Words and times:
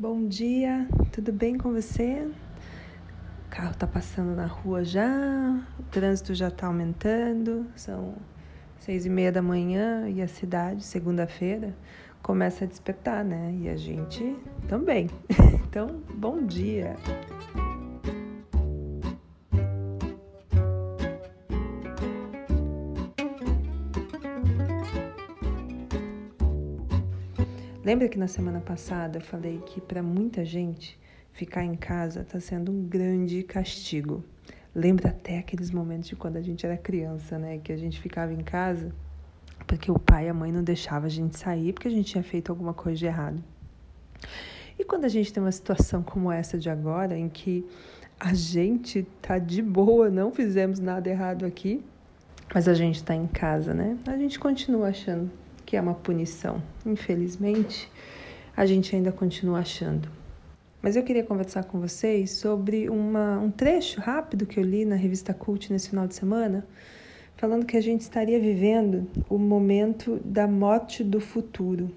Bom 0.00 0.28
dia, 0.28 0.86
tudo 1.10 1.32
bem 1.32 1.58
com 1.58 1.72
você? 1.72 2.30
O 3.44 3.50
carro 3.50 3.72
está 3.72 3.84
passando 3.84 4.32
na 4.36 4.46
rua 4.46 4.84
já, 4.84 5.60
o 5.76 5.82
trânsito 5.90 6.36
já 6.36 6.46
está 6.46 6.68
aumentando, 6.68 7.66
são 7.74 8.14
seis 8.78 9.06
e 9.06 9.10
meia 9.10 9.32
da 9.32 9.42
manhã 9.42 10.08
e 10.08 10.22
a 10.22 10.28
cidade, 10.28 10.84
segunda-feira, 10.84 11.74
começa 12.22 12.64
a 12.64 12.68
despertar, 12.68 13.24
né? 13.24 13.52
E 13.60 13.68
a 13.68 13.76
gente 13.76 14.36
também. 14.68 15.10
Então, 15.68 16.00
bom 16.14 16.46
dia! 16.46 16.96
Lembra 27.88 28.06
que 28.06 28.18
na 28.18 28.28
semana 28.28 28.60
passada 28.60 29.16
eu 29.16 29.22
falei 29.22 29.62
que 29.64 29.80
para 29.80 30.02
muita 30.02 30.44
gente 30.44 31.00
ficar 31.32 31.64
em 31.64 31.74
casa 31.74 32.20
está 32.20 32.38
sendo 32.38 32.70
um 32.70 32.86
grande 32.86 33.42
castigo. 33.42 34.22
Lembra 34.74 35.08
até 35.08 35.38
aqueles 35.38 35.70
momentos 35.70 36.06
de 36.06 36.14
quando 36.14 36.36
a 36.36 36.42
gente 36.42 36.66
era 36.66 36.76
criança, 36.76 37.38
né? 37.38 37.56
Que 37.56 37.72
a 37.72 37.78
gente 37.78 37.98
ficava 37.98 38.30
em 38.30 38.42
casa 38.42 38.92
porque 39.66 39.90
o 39.90 39.98
pai 39.98 40.26
e 40.26 40.28
a 40.28 40.34
mãe 40.34 40.52
não 40.52 40.62
deixavam 40.62 41.06
a 41.06 41.08
gente 41.08 41.38
sair 41.38 41.72
porque 41.72 41.88
a 41.88 41.90
gente 41.90 42.10
tinha 42.10 42.22
feito 42.22 42.52
alguma 42.52 42.74
coisa 42.74 42.98
de 42.98 43.06
errado. 43.06 43.42
E 44.78 44.84
quando 44.84 45.06
a 45.06 45.08
gente 45.08 45.32
tem 45.32 45.42
uma 45.42 45.50
situação 45.50 46.02
como 46.02 46.30
essa 46.30 46.58
de 46.58 46.68
agora, 46.68 47.16
em 47.16 47.30
que 47.30 47.64
a 48.20 48.34
gente 48.34 49.04
tá 49.22 49.38
de 49.38 49.62
boa, 49.62 50.10
não 50.10 50.30
fizemos 50.30 50.78
nada 50.78 51.08
errado 51.08 51.46
aqui, 51.46 51.82
mas 52.54 52.68
a 52.68 52.74
gente 52.74 52.96
está 52.96 53.14
em 53.14 53.26
casa, 53.26 53.72
né? 53.72 53.96
A 54.06 54.16
gente 54.18 54.38
continua 54.38 54.88
achando 54.88 55.30
que 55.68 55.76
é 55.76 55.80
uma 55.82 55.92
punição. 55.92 56.62
Infelizmente, 56.86 57.92
a 58.56 58.64
gente 58.64 58.96
ainda 58.96 59.12
continua 59.12 59.58
achando. 59.58 60.08
Mas 60.80 60.96
eu 60.96 61.02
queria 61.02 61.22
conversar 61.22 61.64
com 61.64 61.78
vocês 61.78 62.30
sobre 62.30 62.88
uma, 62.88 63.38
um 63.38 63.50
trecho 63.50 64.00
rápido 64.00 64.46
que 64.46 64.58
eu 64.58 64.64
li 64.64 64.86
na 64.86 64.96
revista 64.96 65.34
Cult 65.34 65.70
nesse 65.70 65.90
final 65.90 66.06
de 66.06 66.14
semana, 66.14 66.66
falando 67.36 67.66
que 67.66 67.76
a 67.76 67.82
gente 67.82 68.00
estaria 68.00 68.40
vivendo 68.40 69.06
o 69.28 69.36
momento 69.36 70.18
da 70.24 70.46
morte 70.46 71.04
do 71.04 71.20
futuro. 71.20 71.94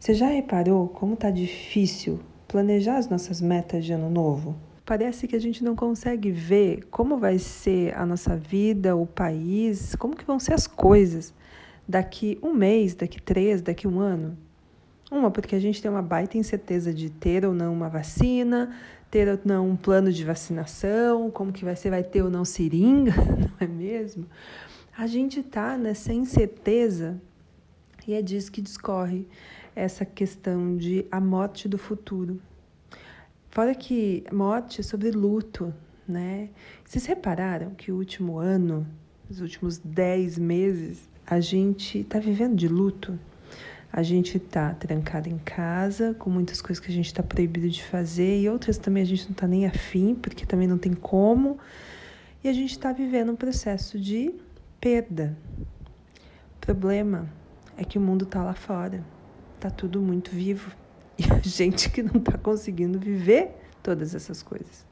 Você 0.00 0.14
já 0.14 0.28
reparou 0.28 0.88
como 0.88 1.12
está 1.12 1.30
difícil 1.30 2.20
planejar 2.46 2.96
as 2.96 3.06
nossas 3.06 3.38
metas 3.42 3.84
de 3.84 3.92
ano 3.92 4.08
novo? 4.08 4.56
Parece 4.86 5.28
que 5.28 5.36
a 5.36 5.40
gente 5.40 5.62
não 5.62 5.76
consegue 5.76 6.30
ver 6.30 6.86
como 6.90 7.18
vai 7.18 7.38
ser 7.38 7.94
a 7.94 8.06
nossa 8.06 8.34
vida, 8.34 8.96
o 8.96 9.04
país, 9.06 9.94
como 9.96 10.16
que 10.16 10.24
vão 10.24 10.40
ser 10.40 10.54
as 10.54 10.66
coisas 10.66 11.34
daqui 11.88 12.38
um 12.42 12.52
mês, 12.52 12.94
daqui 12.94 13.20
três, 13.20 13.62
daqui 13.62 13.88
um 13.88 13.98
ano? 13.98 14.36
Uma, 15.10 15.30
porque 15.30 15.56
a 15.56 15.58
gente 15.58 15.80
tem 15.80 15.90
uma 15.90 16.02
baita 16.02 16.36
incerteza 16.36 16.92
de 16.92 17.08
ter 17.08 17.46
ou 17.46 17.54
não 17.54 17.72
uma 17.72 17.88
vacina, 17.88 18.76
ter 19.10 19.26
ou 19.26 19.38
não 19.42 19.70
um 19.70 19.76
plano 19.76 20.12
de 20.12 20.22
vacinação, 20.22 21.30
como 21.30 21.50
que 21.50 21.64
vai 21.64 21.74
ser, 21.74 21.88
vai 21.88 22.02
ter 22.02 22.22
ou 22.22 22.28
não 22.28 22.44
seringa, 22.44 23.14
não 23.16 23.52
é 23.58 23.66
mesmo? 23.66 24.26
A 24.96 25.06
gente 25.06 25.40
está 25.40 25.78
nessa 25.78 26.12
incerteza 26.12 27.18
e 28.06 28.12
é 28.12 28.20
disso 28.20 28.52
que 28.52 28.60
discorre 28.60 29.26
essa 29.74 30.04
questão 30.04 30.76
de 30.76 31.06
a 31.10 31.20
morte 31.20 31.68
do 31.68 31.78
futuro. 31.78 32.40
Fora 33.48 33.74
que 33.74 34.24
morte 34.30 34.80
é 34.80 34.84
sobre 34.84 35.10
luto, 35.10 35.72
né? 36.06 36.50
Vocês 36.84 37.06
repararam 37.06 37.70
que 37.74 37.90
o 37.90 37.96
último 37.96 38.38
ano, 38.38 38.86
os 39.30 39.40
últimos 39.40 39.78
dez 39.78 40.36
meses, 40.36 41.08
a 41.30 41.40
gente 41.40 41.98
está 41.98 42.18
vivendo 42.18 42.56
de 42.56 42.66
luto. 42.66 43.18
A 43.92 44.02
gente 44.02 44.38
está 44.38 44.72
trancado 44.72 45.28
em 45.28 45.36
casa, 45.38 46.14
com 46.14 46.30
muitas 46.30 46.62
coisas 46.62 46.82
que 46.82 46.90
a 46.90 46.94
gente 46.94 47.06
está 47.06 47.22
proibido 47.22 47.68
de 47.68 47.84
fazer, 47.84 48.40
e 48.40 48.48
outras 48.48 48.78
também 48.78 49.02
a 49.02 49.06
gente 49.06 49.24
não 49.24 49.32
está 49.32 49.46
nem 49.46 49.66
afim, 49.66 50.14
porque 50.14 50.46
também 50.46 50.66
não 50.66 50.78
tem 50.78 50.94
como. 50.94 51.58
E 52.42 52.48
a 52.48 52.52
gente 52.52 52.70
está 52.70 52.92
vivendo 52.92 53.32
um 53.32 53.36
processo 53.36 53.98
de 53.98 54.34
perda. 54.80 55.36
O 56.56 56.60
problema 56.60 57.28
é 57.76 57.84
que 57.84 57.98
o 57.98 58.00
mundo 58.00 58.24
está 58.24 58.42
lá 58.42 58.54
fora, 58.54 59.04
está 59.56 59.70
tudo 59.70 60.00
muito 60.00 60.30
vivo, 60.30 60.70
e 61.18 61.24
a 61.30 61.40
gente 61.46 61.90
que 61.90 62.02
não 62.02 62.20
está 62.20 62.38
conseguindo 62.38 62.98
viver 62.98 63.50
todas 63.82 64.14
essas 64.14 64.42
coisas. 64.42 64.86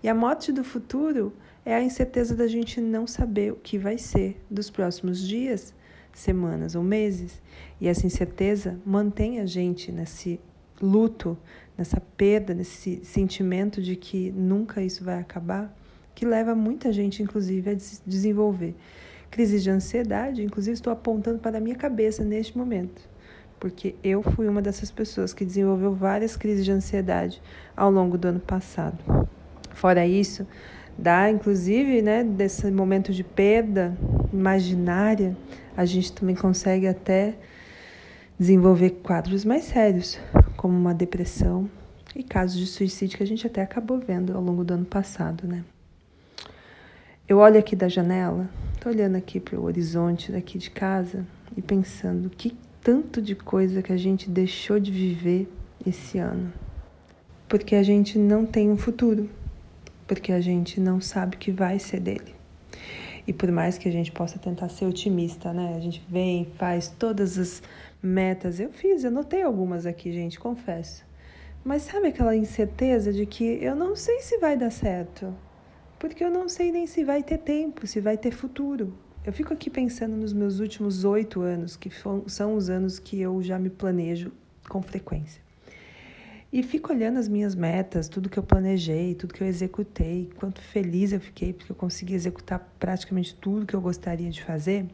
E 0.00 0.08
a 0.08 0.14
morte 0.14 0.52
do 0.52 0.62
futuro 0.62 1.32
é 1.66 1.74
a 1.74 1.82
incerteza 1.82 2.36
da 2.36 2.46
gente 2.46 2.80
não 2.80 3.08
saber 3.08 3.52
o 3.52 3.56
que 3.56 3.76
vai 3.76 3.98
ser 3.98 4.40
dos 4.48 4.70
próximos 4.70 5.20
dias, 5.20 5.74
semanas 6.14 6.76
ou 6.76 6.82
meses. 6.82 7.42
E 7.80 7.88
essa 7.88 8.06
incerteza 8.06 8.78
mantém 8.86 9.40
a 9.40 9.46
gente 9.46 9.90
nesse 9.90 10.38
luto, 10.80 11.36
nessa 11.76 12.00
perda, 12.00 12.54
nesse 12.54 13.04
sentimento 13.04 13.82
de 13.82 13.96
que 13.96 14.30
nunca 14.30 14.80
isso 14.80 15.02
vai 15.02 15.18
acabar, 15.18 15.76
que 16.14 16.24
leva 16.24 16.54
muita 16.54 16.92
gente, 16.92 17.20
inclusive, 17.20 17.70
a 17.70 17.76
desenvolver 18.06 18.76
crises 19.28 19.60
de 19.64 19.68
ansiedade. 19.68 20.44
Inclusive, 20.44 20.74
estou 20.74 20.92
apontando 20.92 21.40
para 21.40 21.58
a 21.58 21.60
minha 21.60 21.74
cabeça 21.74 22.22
neste 22.22 22.56
momento, 22.56 23.02
porque 23.58 23.96
eu 24.04 24.22
fui 24.22 24.46
uma 24.46 24.62
dessas 24.62 24.92
pessoas 24.92 25.34
que 25.34 25.44
desenvolveu 25.44 25.92
várias 25.92 26.36
crises 26.36 26.64
de 26.64 26.70
ansiedade 26.70 27.42
ao 27.76 27.90
longo 27.90 28.16
do 28.16 28.28
ano 28.28 28.40
passado. 28.40 29.28
Fora 29.72 30.06
isso, 30.06 30.46
dá 30.98 31.30
inclusive, 31.30 32.02
né, 32.02 32.24
desse 32.24 32.70
momento 32.70 33.12
de 33.12 33.22
perda 33.22 33.96
imaginária, 34.32 35.36
a 35.76 35.84
gente 35.84 36.12
também 36.12 36.34
consegue 36.34 36.86
até 36.86 37.34
desenvolver 38.38 38.90
quadros 39.02 39.44
mais 39.44 39.64
sérios, 39.64 40.18
como 40.56 40.76
uma 40.76 40.94
depressão 40.94 41.68
e 42.14 42.22
casos 42.22 42.58
de 42.58 42.66
suicídio 42.66 43.16
que 43.16 43.22
a 43.22 43.26
gente 43.26 43.46
até 43.46 43.62
acabou 43.62 43.98
vendo 43.98 44.34
ao 44.34 44.42
longo 44.42 44.64
do 44.64 44.74
ano 44.74 44.86
passado, 44.86 45.46
né? 45.46 45.64
Eu 47.28 47.38
olho 47.38 47.58
aqui 47.58 47.74
da 47.74 47.88
janela, 47.88 48.48
tô 48.80 48.88
olhando 48.88 49.16
aqui 49.16 49.40
para 49.40 49.58
o 49.58 49.64
horizonte 49.64 50.30
daqui 50.30 50.58
de 50.58 50.70
casa 50.70 51.26
e 51.56 51.60
pensando 51.60 52.30
que 52.30 52.56
tanto 52.80 53.20
de 53.20 53.34
coisa 53.34 53.82
que 53.82 53.92
a 53.92 53.96
gente 53.96 54.30
deixou 54.30 54.78
de 54.78 54.92
viver 54.92 55.50
esse 55.84 56.18
ano. 56.18 56.52
Porque 57.48 57.74
a 57.74 57.82
gente 57.82 58.16
não 58.16 58.46
tem 58.46 58.70
um 58.70 58.76
futuro 58.76 59.28
porque 60.06 60.32
a 60.32 60.40
gente 60.40 60.80
não 60.80 61.00
sabe 61.00 61.36
o 61.36 61.38
que 61.38 61.50
vai 61.50 61.78
ser 61.78 62.00
dele. 62.00 62.34
E 63.26 63.32
por 63.32 63.50
mais 63.50 63.76
que 63.76 63.88
a 63.88 63.92
gente 63.92 64.12
possa 64.12 64.38
tentar 64.38 64.68
ser 64.68 64.86
otimista, 64.86 65.52
né? 65.52 65.74
A 65.76 65.80
gente 65.80 66.02
vem, 66.08 66.46
faz 66.56 66.88
todas 66.88 67.36
as 67.36 67.62
metas. 68.00 68.60
Eu 68.60 68.70
fiz, 68.70 69.02
eu 69.02 69.10
notei 69.10 69.42
algumas 69.42 69.84
aqui, 69.84 70.12
gente, 70.12 70.38
confesso. 70.38 71.04
Mas 71.64 71.82
sabe 71.82 72.08
aquela 72.08 72.36
incerteza 72.36 73.12
de 73.12 73.26
que 73.26 73.58
eu 73.60 73.74
não 73.74 73.96
sei 73.96 74.20
se 74.20 74.38
vai 74.38 74.56
dar 74.56 74.70
certo? 74.70 75.34
Porque 75.98 76.22
eu 76.22 76.30
não 76.30 76.48
sei 76.48 76.70
nem 76.70 76.86
se 76.86 77.02
vai 77.02 77.22
ter 77.22 77.38
tempo, 77.38 77.86
se 77.86 78.00
vai 78.00 78.16
ter 78.16 78.30
futuro. 78.30 78.96
Eu 79.24 79.32
fico 79.32 79.52
aqui 79.52 79.68
pensando 79.68 80.16
nos 80.16 80.32
meus 80.32 80.60
últimos 80.60 81.04
oito 81.04 81.40
anos, 81.40 81.76
que 81.76 81.90
são 82.28 82.54
os 82.54 82.70
anos 82.70 83.00
que 83.00 83.20
eu 83.20 83.42
já 83.42 83.58
me 83.58 83.70
planejo 83.70 84.30
com 84.68 84.80
frequência. 84.80 85.45
E 86.52 86.62
fico 86.62 86.92
olhando 86.92 87.18
as 87.18 87.28
minhas 87.28 87.54
metas, 87.54 88.08
tudo 88.08 88.30
que 88.30 88.38
eu 88.38 88.42
planejei, 88.42 89.14
tudo 89.14 89.34
que 89.34 89.42
eu 89.42 89.46
executei, 89.46 90.30
quanto 90.36 90.60
feliz 90.60 91.12
eu 91.12 91.20
fiquei 91.20 91.52
porque 91.52 91.72
eu 91.72 91.76
consegui 91.76 92.14
executar 92.14 92.72
praticamente 92.78 93.34
tudo 93.34 93.66
que 93.66 93.74
eu 93.74 93.80
gostaria 93.80 94.30
de 94.30 94.42
fazer. 94.42 94.86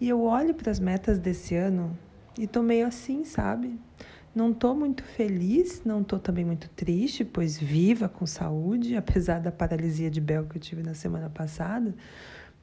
E 0.00 0.08
eu 0.08 0.22
olho 0.22 0.54
para 0.54 0.70
as 0.70 0.80
metas 0.80 1.18
desse 1.18 1.54
ano 1.54 1.96
e 2.38 2.46
tô 2.46 2.62
meio 2.62 2.86
assim, 2.86 3.24
sabe? 3.24 3.78
Não 4.34 4.54
tô 4.54 4.74
muito 4.74 5.02
feliz, 5.02 5.82
não 5.84 6.02
tô 6.02 6.18
também 6.18 6.44
muito 6.44 6.68
triste, 6.70 7.24
pois 7.24 7.58
viva 7.58 8.08
com 8.08 8.24
saúde, 8.26 8.94
apesar 8.96 9.40
da 9.40 9.52
paralisia 9.52 10.10
de 10.10 10.20
Bel 10.20 10.46
que 10.46 10.56
eu 10.56 10.60
tive 10.60 10.82
na 10.82 10.94
semana 10.94 11.28
passada. 11.28 11.94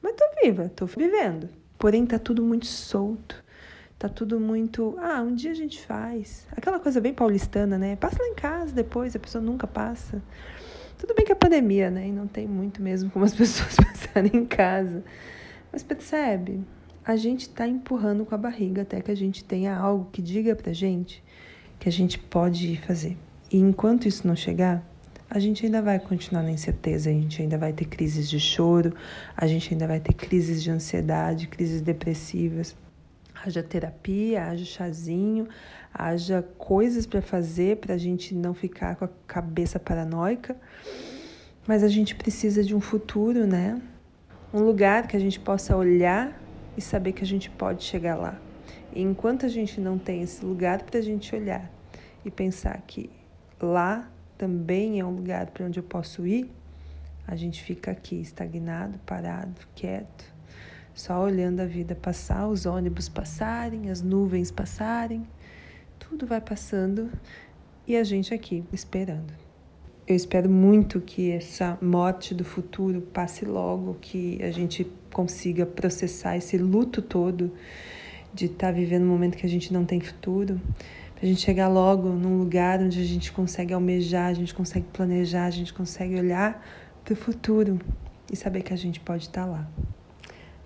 Mas 0.02 0.14
tô 0.16 0.24
viva, 0.42 0.68
tô 0.68 0.86
vivendo. 0.86 1.48
Porém, 1.78 2.04
tá 2.04 2.18
tudo 2.18 2.42
muito 2.42 2.66
solto. 2.66 3.44
Tá 3.98 4.08
tudo 4.08 4.38
muito. 4.38 4.96
Ah, 5.00 5.20
um 5.20 5.34
dia 5.34 5.50
a 5.50 5.54
gente 5.54 5.80
faz. 5.84 6.46
Aquela 6.56 6.78
coisa 6.78 7.00
bem 7.00 7.12
paulistana, 7.12 7.76
né? 7.76 7.96
Passa 7.96 8.22
lá 8.22 8.28
em 8.28 8.34
casa 8.34 8.72
depois, 8.72 9.16
a 9.16 9.18
pessoa 9.18 9.42
nunca 9.42 9.66
passa. 9.66 10.22
Tudo 10.96 11.14
bem 11.16 11.26
que 11.26 11.32
é 11.32 11.34
pandemia, 11.34 11.90
né? 11.90 12.06
E 12.06 12.12
não 12.12 12.28
tem 12.28 12.46
muito 12.46 12.80
mesmo 12.80 13.10
como 13.10 13.24
as 13.24 13.34
pessoas 13.34 13.74
passarem 13.74 14.30
em 14.36 14.46
casa. 14.46 15.02
Mas 15.72 15.82
percebe? 15.82 16.64
A 17.04 17.16
gente 17.16 17.48
tá 17.48 17.66
empurrando 17.66 18.24
com 18.24 18.36
a 18.36 18.38
barriga 18.38 18.82
até 18.82 19.00
que 19.00 19.10
a 19.10 19.16
gente 19.16 19.42
tenha 19.42 19.76
algo 19.76 20.08
que 20.12 20.22
diga 20.22 20.54
pra 20.54 20.72
gente 20.72 21.24
que 21.80 21.88
a 21.88 21.92
gente 21.92 22.20
pode 22.20 22.76
fazer. 22.86 23.16
E 23.50 23.58
enquanto 23.58 24.06
isso 24.06 24.28
não 24.28 24.36
chegar, 24.36 24.86
a 25.28 25.40
gente 25.40 25.66
ainda 25.66 25.82
vai 25.82 25.98
continuar 25.98 26.42
na 26.42 26.50
incerteza, 26.52 27.10
a 27.10 27.12
gente 27.12 27.42
ainda 27.42 27.58
vai 27.58 27.72
ter 27.72 27.84
crises 27.84 28.30
de 28.30 28.38
choro, 28.38 28.94
a 29.36 29.46
gente 29.46 29.72
ainda 29.72 29.86
vai 29.88 29.98
ter 29.98 30.12
crises 30.12 30.62
de 30.62 30.70
ansiedade, 30.70 31.48
crises 31.48 31.80
depressivas 31.80 32.76
haja 33.44 33.62
terapia, 33.62 34.44
haja 34.44 34.64
chazinho, 34.64 35.48
haja 35.92 36.42
coisas 36.56 37.06
para 37.06 37.22
fazer 37.22 37.76
para 37.76 37.94
a 37.94 37.98
gente 37.98 38.34
não 38.34 38.54
ficar 38.54 38.96
com 38.96 39.04
a 39.04 39.10
cabeça 39.26 39.78
paranoica. 39.78 40.56
Mas 41.66 41.82
a 41.82 41.88
gente 41.88 42.14
precisa 42.14 42.64
de 42.64 42.74
um 42.74 42.80
futuro, 42.80 43.46
né? 43.46 43.80
Um 44.52 44.60
lugar 44.60 45.06
que 45.06 45.16
a 45.16 45.20
gente 45.20 45.38
possa 45.38 45.76
olhar 45.76 46.40
e 46.76 46.80
saber 46.80 47.12
que 47.12 47.22
a 47.22 47.26
gente 47.26 47.50
pode 47.50 47.84
chegar 47.84 48.16
lá. 48.16 48.38
E 48.94 49.02
enquanto 49.02 49.44
a 49.44 49.48
gente 49.48 49.80
não 49.80 49.98
tem 49.98 50.22
esse 50.22 50.44
lugar 50.44 50.82
para 50.82 50.98
a 50.98 51.02
gente 51.02 51.34
olhar 51.34 51.70
e 52.24 52.30
pensar 52.30 52.80
que 52.86 53.10
lá 53.60 54.10
também 54.38 55.00
é 55.00 55.04
um 55.04 55.10
lugar 55.10 55.48
para 55.48 55.66
onde 55.66 55.78
eu 55.78 55.82
posso 55.82 56.26
ir, 56.26 56.50
a 57.26 57.36
gente 57.36 57.62
fica 57.62 57.90
aqui 57.90 58.18
estagnado, 58.20 58.98
parado, 59.00 59.60
quieto, 59.74 60.24
só 60.98 61.22
olhando 61.22 61.60
a 61.60 61.64
vida 61.64 61.94
passar, 61.94 62.48
os 62.48 62.66
ônibus 62.66 63.08
passarem, 63.08 63.88
as 63.88 64.02
nuvens 64.02 64.50
passarem, 64.50 65.24
tudo 65.96 66.26
vai 66.26 66.40
passando 66.40 67.08
e 67.86 67.96
a 67.96 68.02
gente 68.02 68.34
aqui 68.34 68.64
esperando. 68.72 69.32
Eu 70.04 70.16
espero 70.16 70.50
muito 70.50 71.00
que 71.00 71.30
essa 71.30 71.78
morte 71.80 72.34
do 72.34 72.44
futuro 72.44 73.00
passe 73.00 73.44
logo, 73.44 73.96
que 74.00 74.42
a 74.42 74.50
gente 74.50 74.90
consiga 75.12 75.64
processar 75.64 76.36
esse 76.36 76.58
luto 76.58 77.00
todo 77.00 77.52
de 78.34 78.46
estar 78.46 78.66
tá 78.66 78.72
vivendo 78.72 79.04
um 79.04 79.08
momento 79.08 79.36
que 79.36 79.46
a 79.46 79.48
gente 79.48 79.72
não 79.72 79.84
tem 79.84 80.00
futuro, 80.00 80.60
para 81.14 81.24
a 81.24 81.28
gente 81.28 81.40
chegar 81.40 81.68
logo 81.68 82.08
num 82.08 82.38
lugar 82.38 82.80
onde 82.80 83.00
a 83.00 83.04
gente 83.04 83.30
consegue 83.30 83.72
almejar, 83.72 84.26
a 84.26 84.34
gente 84.34 84.52
consegue 84.52 84.86
planejar, 84.92 85.46
a 85.46 85.50
gente 85.50 85.72
consegue 85.72 86.18
olhar 86.18 86.66
para 87.04 87.12
o 87.12 87.16
futuro 87.16 87.78
e 88.32 88.34
saber 88.34 88.62
que 88.62 88.72
a 88.72 88.76
gente 88.76 88.98
pode 88.98 89.24
estar 89.24 89.44
tá 89.44 89.46
lá. 89.46 89.68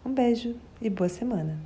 Um 0.05 0.13
beijo 0.13 0.55
e 0.81 0.91
boa 0.91 1.09
semana. 1.09 1.57